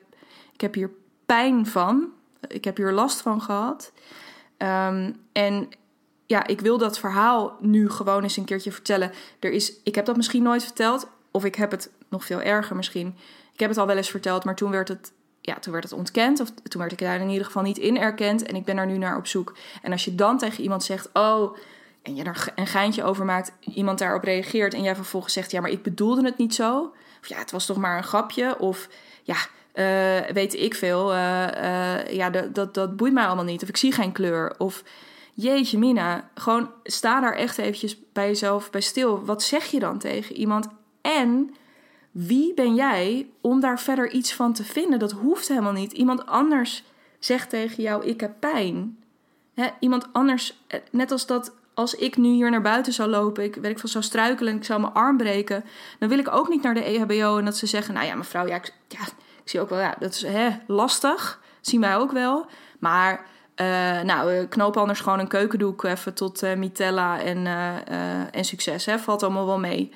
[0.53, 0.91] ik heb hier
[1.27, 2.09] pijn van.
[2.49, 3.93] Ik heb hier last van gehad.
[4.63, 5.69] Um, en
[6.27, 9.13] ja, ik wil dat verhaal nu gewoon eens een keertje vertellen.
[9.39, 12.77] Er is, ik heb dat misschien nooit verteld, of ik heb het nog veel erger
[12.77, 13.17] misschien.
[13.53, 15.93] Ik heb het al wel eens verteld, maar toen werd het, ja, toen werd het
[15.93, 16.41] ontkend.
[16.41, 18.43] Of toen werd ik daar in ieder geval niet in erkend.
[18.43, 19.57] En ik ben er nu naar op zoek.
[19.83, 21.57] En als je dan tegen iemand zegt, oh,
[22.03, 25.61] en je er een geintje over maakt, iemand daarop reageert en jij vervolgens zegt, ja,
[25.61, 26.95] maar ik bedoelde het niet zo.
[27.21, 28.59] Of ja, het was toch maar een grapje.
[28.59, 28.89] Of
[29.23, 29.37] ja,
[29.75, 31.13] uh, weet ik veel.
[31.13, 33.63] Uh, uh, ja, dat, dat, boeit mij allemaal niet.
[33.63, 34.55] Of ik zie geen kleur.
[34.59, 34.83] Of
[35.35, 39.25] jeetje mina, gewoon sta daar echt eventjes bij jezelf bij stil.
[39.25, 40.69] Wat zeg je dan tegen iemand?
[41.01, 41.55] En
[42.11, 44.99] wie ben jij om daar verder iets van te vinden?
[44.99, 45.93] Dat hoeft helemaal niet.
[45.93, 46.85] Iemand anders
[47.19, 48.99] zegt tegen jou: Ik heb pijn.
[49.81, 50.59] iemand anders,
[50.91, 53.89] net als dat als ik nu hier naar buiten zou lopen, ik weet ik veel,
[53.89, 55.65] zou struikelen en ik zou mijn arm breken,
[55.99, 58.47] dan wil ik ook niet naar de EHBO en dat ze zeggen: Nou ja, mevrouw,
[58.47, 59.01] ja, ik, ja,
[59.43, 61.41] ik zie ook wel, ja, dat is hè, lastig.
[61.61, 62.47] Dat zien ook wel.
[62.79, 63.27] Maar
[63.57, 67.47] uh, nou, knoop anders gewoon een keukendoek even tot uh, mitella en,
[68.33, 68.87] en succes.
[68.87, 68.99] Hè?
[68.99, 69.93] Valt allemaal wel mee.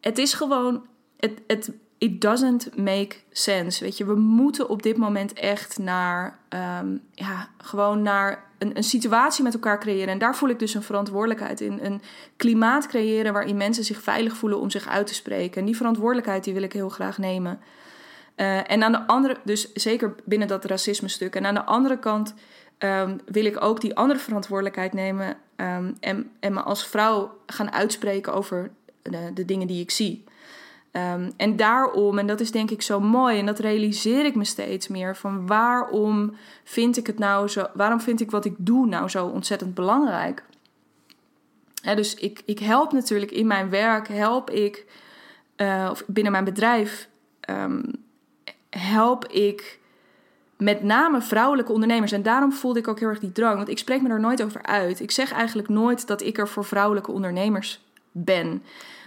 [0.00, 0.86] Het is gewoon,
[1.16, 3.84] het, het, it doesn't make sense.
[3.84, 6.38] Weet je, we moeten op dit moment echt naar,
[6.80, 10.08] um, ja, gewoon naar een, een situatie met elkaar creëren.
[10.08, 11.78] En daar voel ik dus een verantwoordelijkheid in.
[11.82, 12.02] Een
[12.36, 15.60] klimaat creëren waarin mensen zich veilig voelen om zich uit te spreken.
[15.60, 17.60] En die verantwoordelijkheid die wil ik heel graag nemen.
[18.36, 21.34] Uh, en aan de andere, dus zeker binnen dat racisme stuk.
[21.34, 22.34] En aan de andere kant
[22.78, 27.72] um, wil ik ook die andere verantwoordelijkheid nemen um, en, en me als vrouw gaan
[27.72, 28.70] uitspreken over
[29.02, 30.24] de, de dingen die ik zie.
[30.92, 34.44] Um, en daarom, en dat is denk ik zo mooi, en dat realiseer ik me
[34.44, 38.86] steeds meer, van waarom vind ik het nou zo, waarom vind ik wat ik doe
[38.86, 40.44] nou zo ontzettend belangrijk?
[41.94, 44.84] Dus ik, ik help natuurlijk in mijn werk, help ik,
[45.56, 47.08] uh, of binnen mijn bedrijf,
[48.70, 49.78] help ik
[50.56, 52.12] met name vrouwelijke ondernemers.
[52.12, 53.56] En daarom voelde ik ook heel erg die drang.
[53.56, 55.00] Want ik spreek me daar nooit over uit.
[55.00, 58.62] Ik zeg eigenlijk nooit dat ik er voor vrouwelijke ondernemers ben.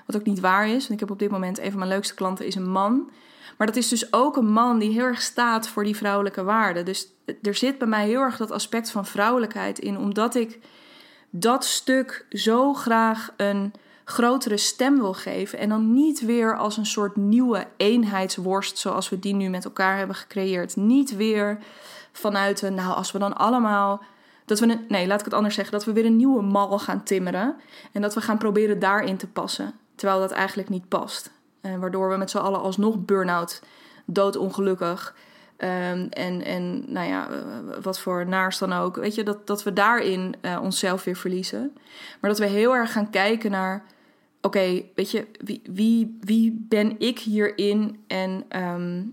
[0.06, 0.80] Wat ook niet waar is.
[0.80, 3.10] Want ik heb op dit moment een van mijn leukste klanten is een man.
[3.58, 6.86] Maar dat is dus ook een man die heel erg staat voor die vrouwelijke waarden.
[6.86, 7.08] Dus
[7.42, 9.98] er zit bij mij heel erg dat aspect van vrouwelijkheid in.
[9.98, 10.60] Omdat ik
[11.30, 13.74] dat stuk zo graag een
[14.10, 15.60] grotere stem wil geven.
[15.60, 19.98] En dan niet weer als een soort nieuwe eenheidsworst zoals we die nu met elkaar
[19.98, 20.76] hebben gecreëerd.
[20.76, 21.58] Niet weer
[22.12, 24.04] vanuit een, nou als we dan allemaal.
[24.46, 25.74] Dat we een, nee, laat ik het anders zeggen.
[25.74, 27.56] Dat we weer een nieuwe mal gaan timmeren.
[27.92, 29.74] En dat we gaan proberen daarin te passen.
[29.96, 31.32] Terwijl dat eigenlijk niet past.
[31.62, 33.62] En waardoor we met z'n allen alsnog burn-out,
[34.06, 35.14] doodongelukkig,
[35.60, 37.28] Ehm, en, en nou ja,
[37.82, 38.96] wat voor naars dan ook.
[38.96, 41.78] Weet je, dat, dat we daarin uh, onszelf weer verliezen.
[42.20, 43.84] Maar dat we heel erg gaan kijken naar
[44.42, 49.04] oké, weet je, wie, wie, wie ben ik hierin en ehm,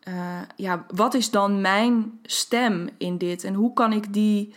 [0.00, 4.54] eh, ja, wat is dan mijn stem in dit en hoe kan ik die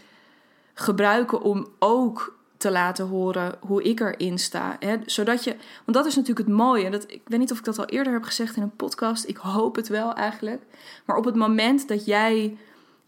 [0.74, 4.76] gebruiken om ook te laten horen hoe ik erin sta.
[4.80, 4.98] Hè?
[5.06, 6.90] Zodat je, want dat is natuurlijk het mooie.
[6.90, 9.28] Dat, ik weet niet of ik dat al eerder heb gezegd in een podcast.
[9.28, 10.62] Ik hoop het wel eigenlijk.
[11.06, 12.58] Maar op het moment dat jij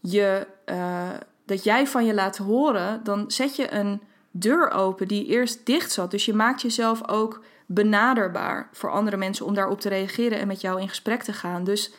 [0.00, 1.10] je, uh,
[1.44, 4.00] dat jij van je laat horen, dan zet je een
[4.38, 6.10] deur open die eerst dicht zat.
[6.10, 10.60] Dus je maakt jezelf ook benaderbaar voor andere mensen om daarop te reageren en met
[10.60, 11.64] jou in gesprek te gaan.
[11.64, 11.92] Dus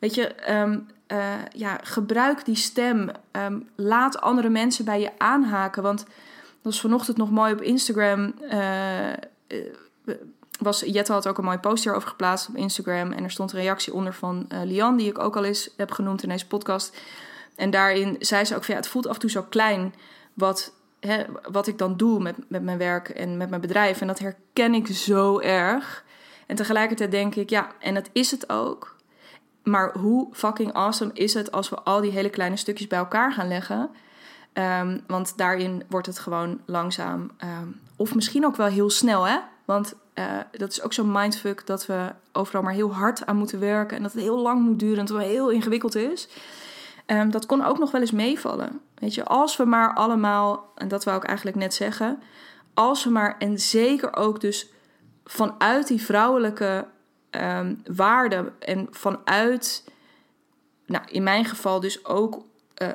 [0.00, 3.10] weet je, ehm, eh, ja, gebruik die stem.
[3.30, 5.82] Ehm, laat andere mensen bij je aanhaken.
[5.82, 8.34] Want dat was vanochtend nog mooi op Instagram.
[8.52, 9.12] Uh,
[10.58, 13.12] was, Jette had ook een mooi poster over geplaatst op Instagram.
[13.12, 16.22] En er stond een reactie onder van Lian, die ik ook al eens heb genoemd
[16.22, 16.96] in deze podcast.
[17.56, 19.94] En daarin zei ze ook van ja, het voelt af en toe zo klein
[20.34, 20.72] wat
[21.50, 24.00] wat ik dan doe met, met mijn werk en met mijn bedrijf.
[24.00, 26.04] En dat herken ik zo erg.
[26.46, 28.96] En tegelijkertijd denk ik, ja, en dat is het ook.
[29.62, 33.32] Maar hoe fucking awesome is het als we al die hele kleine stukjes bij elkaar
[33.32, 33.90] gaan leggen?
[34.52, 37.30] Ehm, want daarin wordt het gewoon langzaam.
[37.36, 39.38] Ehm, of misschien ook wel heel snel, hè?
[39.64, 43.60] Want uh, dat is ook zo'n mindfuck dat we overal maar heel hard aan moeten
[43.60, 43.96] werken.
[43.96, 46.28] En dat het heel lang moet duren en dat het heel ingewikkeld is.
[47.06, 48.80] Um, dat kon ook nog wel eens meevallen.
[48.94, 52.22] Weet je, als we maar allemaal, en dat wou ik eigenlijk net zeggen,
[52.74, 54.72] als we maar, en zeker ook dus
[55.24, 56.86] vanuit die vrouwelijke
[57.30, 59.84] um, waarden en vanuit,
[60.86, 62.44] nou in mijn geval dus ook
[62.82, 62.88] uh,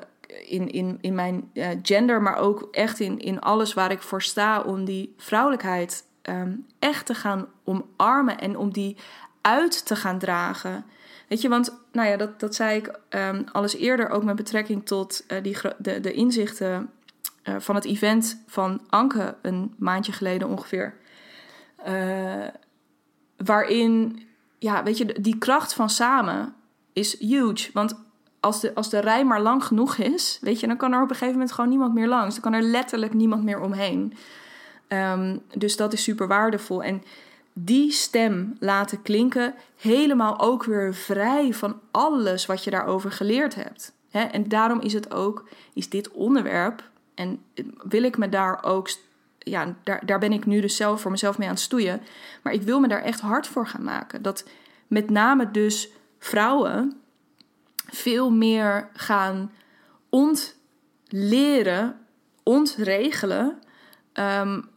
[0.48, 4.22] in, in, in mijn uh, gender, maar ook echt in, in alles waar ik voor
[4.22, 8.98] sta, om die vrouwelijkheid um, echt te gaan omarmen en om die
[9.42, 10.86] uit te gaan dragen.
[11.30, 14.86] Weet je, want nou ja, dat, dat zei ik um, alles eerder ook met betrekking
[14.86, 16.90] tot uh, die, de, de inzichten
[17.44, 20.96] uh, van het event van Anke een maandje geleden ongeveer.
[21.88, 22.48] Uh,
[23.38, 24.22] waarin,
[24.60, 26.54] ja, weet je, die kracht van samen
[26.94, 27.70] is huge.
[27.74, 28.00] Want
[28.40, 31.10] als de, als de rij maar lang genoeg is, weet je, dan kan er op
[31.10, 32.34] een gegeven moment gewoon niemand meer langs.
[32.34, 34.14] Dan kan er letterlijk niemand meer omheen.
[34.88, 36.84] Um, dus dat is super waardevol.
[36.84, 37.04] En
[37.66, 43.94] die stem laten klinken, helemaal ook weer vrij van alles wat je daarover geleerd hebt.
[44.12, 47.42] En daarom is het ook, is dit onderwerp, en
[47.84, 48.90] wil ik me daar ook,
[49.38, 52.02] ja, daar, daar ben ik nu dus zelf voor mezelf mee aan het stoeien,
[52.44, 54.22] maar ik wil me daar echt hard voor gaan maken.
[54.22, 54.46] Dat
[54.88, 57.02] met name dus vrouwen
[57.92, 59.52] veel meer gaan
[60.10, 62.00] ontleren,
[62.44, 63.60] ontregelen
[64.14, 64.70] um,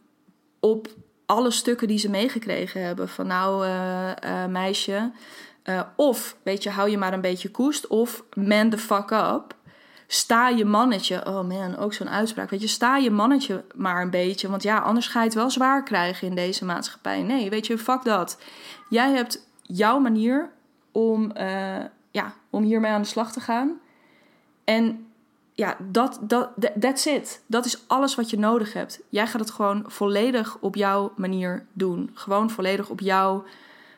[0.59, 0.87] op
[1.33, 3.09] alle stukken die ze meegekregen hebben.
[3.09, 5.11] Van nou, uh, uh, meisje.
[5.63, 7.87] Uh, of, weet je, hou je maar een beetje koest.
[7.87, 9.55] Of man the fuck up.
[10.07, 11.25] Sta je mannetje.
[11.27, 12.49] Oh man, ook zo'n uitspraak.
[12.49, 14.49] Weet je, sta je mannetje maar een beetje.
[14.49, 17.21] Want ja, anders ga je het wel zwaar krijgen in deze maatschappij.
[17.21, 18.37] Nee, weet je, fuck dat.
[18.89, 20.51] Jij hebt jouw manier
[20.91, 21.31] om,
[22.11, 23.79] ja, om hiermee aan de slag te gaan.
[24.63, 25.12] En
[25.55, 27.43] ja, dat, dat, that's it.
[27.45, 28.99] Dat is alles wat je nodig hebt.
[29.09, 32.11] Jij gaat het gewoon volledig op jouw manier doen.
[32.13, 33.43] Gewoon volledig op jouw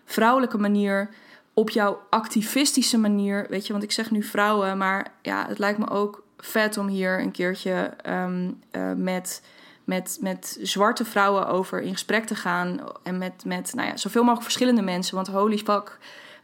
[0.05, 1.09] vrouwelijke manier.
[1.53, 3.45] Op jouw activistische manier.
[3.49, 6.87] Weet je, want ik zeg nu vrouwen, maar ja, het lijkt me ook vet om
[6.87, 9.41] hier een keertje um, uh, met,
[9.83, 12.79] met, met zwarte vrouwen over in gesprek te gaan.
[13.03, 15.15] En met, met nou ja, zoveel mogelijk verschillende mensen.
[15.15, 15.97] Want holy fuck,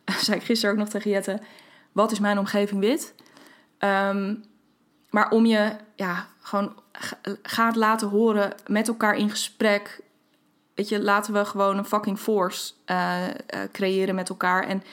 [0.25, 1.39] zei ik gisteren ook nog tegen Jette.
[1.91, 3.13] Wat is mijn omgeving wit?
[3.79, 4.43] Um,
[5.11, 6.73] maar om je ja, gewoon
[7.43, 10.01] gaat laten horen met elkaar in gesprek.
[10.75, 13.33] Weet je, laten we gewoon een fucking force uh, uh,
[13.71, 14.63] creëren met elkaar.
[14.63, 14.83] En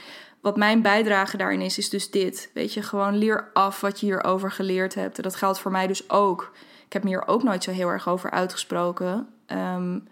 [0.41, 2.51] wat mijn bijdrage daarin is, is dus dit.
[2.55, 5.17] Weet je, gewoon leer af wat je hierover geleerd hebt.
[5.17, 6.53] En dat geldt voor mij dus ook.
[6.87, 9.29] Ik heb me hier ook nooit zo heel erg over uitgesproken.
[9.47, 10.09] Um,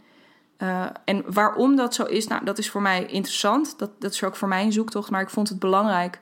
[0.58, 3.78] uh, en waarom dat zo is, nou, dat is voor mij interessant.
[3.78, 5.10] Dat, dat is ook voor mij een zoektocht.
[5.10, 6.20] Maar ik vond het belangrijk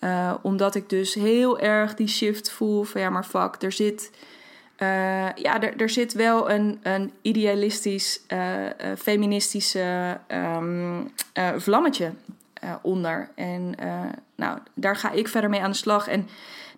[0.00, 4.10] uh, omdat ik dus heel erg die shift voel van ja, maar fuck, er zit,
[4.78, 8.66] uh, ja, er, er zit wel een, een idealistisch, uh,
[8.98, 11.12] feministische um,
[11.56, 12.12] vlammetje
[12.82, 13.30] onder.
[13.34, 13.74] En
[14.36, 16.08] nou, daar ga ik verder mee aan de slag.
[16.08, 16.28] En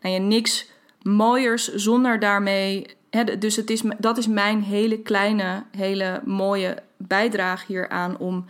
[0.01, 0.71] nou niks
[1.03, 2.87] mooiers zonder daarmee.
[3.11, 8.45] Hè, dus het is, dat is mijn hele kleine, hele mooie bijdrage hieraan om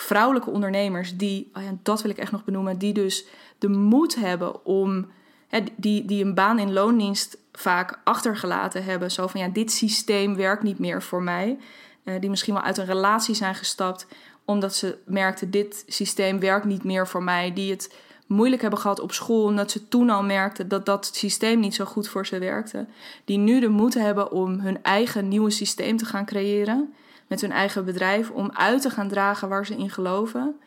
[0.00, 3.26] vrouwelijke ondernemers die, oh ja, dat wil ik echt nog benoemen, die dus
[3.58, 5.10] de moed hebben om,
[5.48, 9.10] hè, die, die een baan in loondienst vaak achtergelaten hebben.
[9.10, 11.58] Zo van ja, dit systeem werkt niet meer voor mij.
[12.04, 14.06] Uh, die misschien wel uit een relatie zijn gestapt
[14.46, 17.52] omdat ze merkten: dit systeem werkt niet meer voor mij.
[17.52, 17.94] Die het
[18.26, 21.84] moeilijk hebben gehad op school, omdat ze toen al merkten dat dat systeem niet zo
[21.84, 22.86] goed voor ze werkte.
[23.24, 26.94] Die nu de moed hebben om hun eigen nieuwe systeem te gaan creëren.
[27.26, 30.60] Met hun eigen bedrijf, om uit te gaan dragen waar ze in geloven.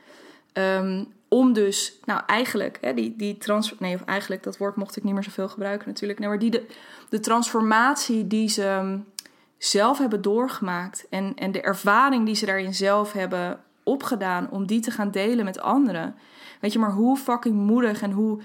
[0.54, 3.78] Ehm, om dus, nou eigenlijk, hè, die, die transfer.
[3.80, 6.20] Nee, of eigenlijk, dat woord mocht ik niet meer zoveel gebruiken natuurlijk.
[6.20, 6.66] Nee, maar die de,
[7.10, 8.98] de transformatie die ze ehm,
[9.58, 11.06] zelf hebben doorgemaakt.
[11.10, 14.50] En, en de ervaring die ze daarin zelf hebben opgedaan.
[14.50, 16.16] om die te gaan delen met anderen.
[16.60, 18.40] Weet je, maar hoe fucking moedig en hoe.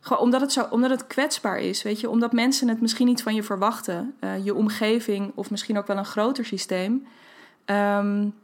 [0.00, 2.10] Gewoon omdat het, zo, omdat het kwetsbaar is, weet je.
[2.10, 4.14] Omdat mensen het misschien niet van je verwachten.
[4.20, 7.06] Uh, je omgeving of misschien ook wel een groter systeem.
[7.70, 8.34] Um,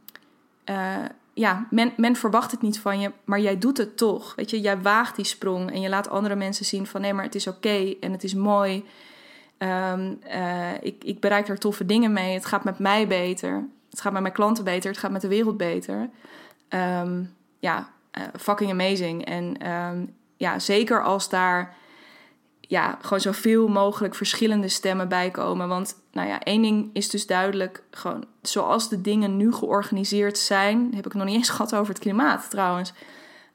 [0.65, 4.35] uh, ja, men, men verwacht het niet van je, maar jij doet het toch.
[4.35, 7.23] Weet je, jij waagt die sprong en je laat andere mensen zien van nee, maar
[7.23, 8.85] het is oké en het is mooi.
[9.57, 12.33] Um, uh, ik, ik bereik er toffe dingen mee.
[12.33, 13.67] Het gaat met mij beter.
[13.89, 14.89] Het gaat met mijn klanten beter.
[14.89, 16.09] Het gaat met de wereld beter.
[16.69, 19.25] Um, ja, uh, fucking amazing.
[19.25, 19.57] En
[20.37, 21.75] ja, zeker als daar
[22.67, 25.67] ja, gewoon zoveel mogelijk verschillende stemmen bij komen.
[25.67, 27.83] Want nou ja, één ding is dus duidelijk.
[27.91, 30.91] Gewoon zoals de dingen nu georganiseerd zijn.
[30.95, 32.93] Heb ik nog niet eens gehad over het klimaat trouwens.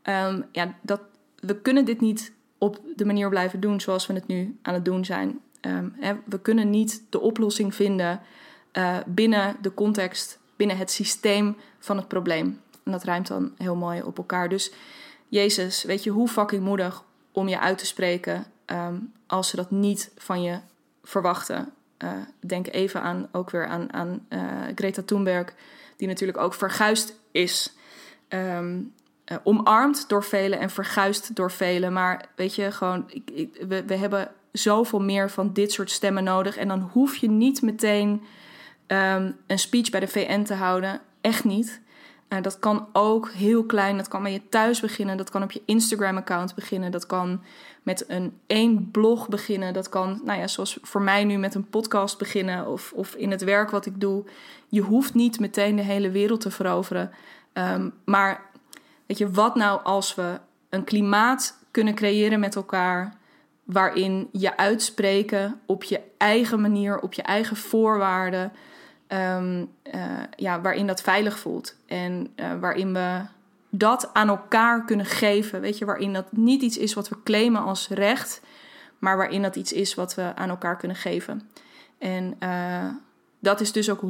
[0.05, 1.01] Um, ja, dat,
[1.41, 4.85] we kunnen dit niet op de manier blijven doen zoals we het nu aan het
[4.85, 5.41] doen zijn.
[5.61, 8.21] Um, hè, we kunnen niet de oplossing vinden
[8.73, 12.61] uh, binnen de context, binnen het systeem van het probleem.
[12.85, 14.49] En dat ruimt dan heel mooi op elkaar.
[14.49, 14.73] Dus
[15.29, 19.71] Jezus, weet je hoe fucking moedig om je uit te spreken um, als ze dat
[19.71, 20.59] niet van je
[21.03, 21.73] verwachten.
[21.99, 22.11] Uh,
[22.41, 24.41] denk even aan, ook weer aan, aan uh,
[24.75, 25.55] Greta Thunberg,
[25.97, 27.77] die natuurlijk ook verguisd is.
[28.29, 28.93] Um,
[29.33, 31.93] uh, omarmd door velen en verguisd door velen.
[31.93, 36.25] Maar weet je, gewoon, ik, ik, we, we hebben zoveel meer van dit soort stemmen
[36.25, 36.57] nodig.
[36.57, 38.23] En dan hoef je niet meteen
[38.87, 41.01] um, een speech bij de VN te houden.
[41.21, 41.81] Echt niet.
[42.33, 43.97] Uh, dat kan ook heel klein.
[43.97, 45.17] Dat kan bij je thuis beginnen.
[45.17, 46.91] Dat kan op je Instagram-account beginnen.
[46.91, 47.43] Dat kan
[47.83, 49.73] met een één blog beginnen.
[49.73, 52.67] Dat kan, nou ja, zoals voor mij nu met een podcast beginnen.
[52.67, 54.25] Of, of in het werk wat ik doe.
[54.69, 57.11] Je hoeft niet meteen de hele wereld te veroveren.
[57.53, 58.43] Um, maar
[59.07, 63.17] weet je, wat nou als we een klimaat kunnen creëren met elkaar.
[63.65, 68.53] Waarin je uitspreken op je eigen manier, op je eigen voorwaarden.
[69.13, 70.03] Um, uh,
[70.37, 71.77] ja, waarin dat veilig voelt.
[71.87, 73.21] En uh, waarin we
[73.71, 75.61] dat aan elkaar kunnen geven.
[75.61, 78.41] Weet je, waarin dat niet iets is wat we claimen als recht,
[78.99, 81.51] maar waarin dat iets is wat we aan elkaar kunnen geven.
[81.99, 82.89] En uh,
[83.39, 84.01] dat is dus ook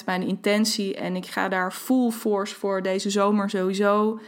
[0.00, 0.96] 100% mijn intentie.
[0.96, 4.20] En ik ga daar full force voor deze zomer sowieso.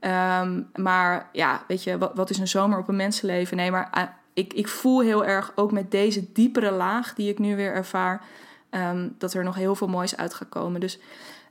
[0.00, 3.56] Um, maar ja, weet je, wat, is een zomer op een mensenleven?
[3.56, 7.56] Nee, maar ik, ik voel heel erg ook met deze diepere laag die ik nu
[7.56, 8.22] weer ervaar,
[8.70, 10.80] um, dat er nog heel veel moois uit gaat komen.
[10.80, 10.98] Dus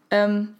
[0.07, 0.55] um,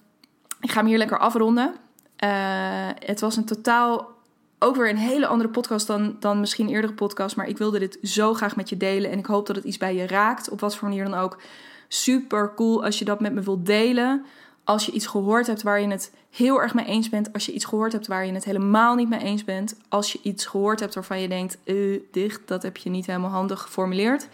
[0.62, 1.76] ik ga hem hier lekker afronden.
[2.24, 4.18] Uh, het was een totaal
[4.60, 7.36] ook weer een hele andere podcast dan, dan misschien eerdere podcast.
[7.36, 9.12] Maar ik wilde dit zo graag met je delen.
[9.12, 10.50] En ik hoop dat het iets bij je raakt.
[10.50, 11.42] Op wat voor manier dan ook.
[11.88, 14.26] Super cool als je dat met me wilt delen.
[14.64, 17.34] Als je iets gehoord hebt waar je het heel erg mee eens bent.
[17.34, 19.76] Als je iets gehoord hebt waar je het helemaal niet mee eens bent.
[19.90, 23.30] Als je iets gehoord hebt waarvan je denkt: uh, dicht, dat heb je niet helemaal
[23.30, 24.28] handig geformuleerd.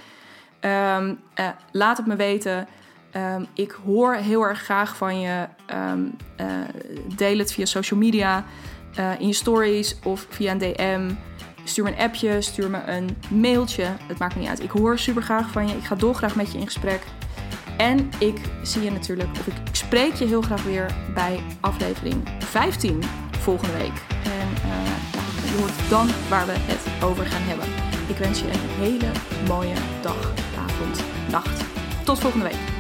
[0.66, 2.68] Um, uh, laat het me weten.
[3.16, 5.48] Um, ik hoor heel erg graag van je.
[5.92, 6.46] Um, uh,
[7.16, 8.46] deel het via social media,
[9.00, 11.12] uh, in je stories of via een DM.
[11.64, 13.86] Stuur me een appje, stuur me een mailtje.
[14.08, 14.64] Het maakt me niet uit.
[14.64, 15.76] Ik hoor super graag van je.
[15.76, 17.02] Ik ga dolgraag met je in gesprek.
[17.78, 22.24] En ik zie je natuurlijk, of ik, ik spreek je heel graag weer bij aflevering
[22.40, 23.04] 15
[23.40, 24.02] volgende week.
[24.24, 24.48] En
[25.46, 27.68] je hoort dan waar we het over gaan hebben.
[28.08, 29.12] Ik wens je een hele
[29.48, 30.34] mooie dag,
[31.30, 31.64] nacht.
[32.04, 32.75] Tot volgende week.